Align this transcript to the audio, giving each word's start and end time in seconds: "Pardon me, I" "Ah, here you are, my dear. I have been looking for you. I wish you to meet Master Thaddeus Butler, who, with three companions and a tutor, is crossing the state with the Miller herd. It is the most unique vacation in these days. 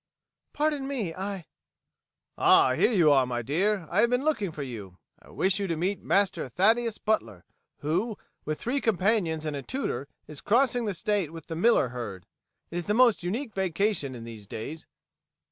"Pardon 0.53 0.87
me, 0.87 1.13
I" 1.13 1.45
"Ah, 2.39 2.73
here 2.73 2.91
you 2.91 3.11
are, 3.11 3.27
my 3.27 3.43
dear. 3.43 3.87
I 3.91 4.01
have 4.01 4.09
been 4.09 4.23
looking 4.25 4.51
for 4.51 4.63
you. 4.63 4.97
I 5.21 5.29
wish 5.29 5.59
you 5.59 5.67
to 5.67 5.77
meet 5.77 6.01
Master 6.01 6.49
Thaddeus 6.49 6.97
Butler, 6.97 7.45
who, 7.81 8.17
with 8.43 8.59
three 8.59 8.81
companions 8.81 9.45
and 9.45 9.55
a 9.55 9.61
tutor, 9.61 10.07
is 10.25 10.41
crossing 10.41 10.85
the 10.85 10.95
state 10.95 11.31
with 11.31 11.45
the 11.45 11.55
Miller 11.55 11.89
herd. 11.89 12.25
It 12.71 12.77
is 12.77 12.87
the 12.87 12.95
most 12.95 13.21
unique 13.21 13.53
vacation 13.53 14.15
in 14.15 14.23
these 14.23 14.47
days. 14.47 14.87